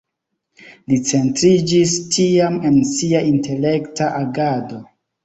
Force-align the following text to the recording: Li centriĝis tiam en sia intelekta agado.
Li 0.93 0.97
centriĝis 1.09 1.93
tiam 2.15 2.57
en 2.71 2.79
sia 2.93 3.21
intelekta 3.33 4.09
agado. 4.23 4.81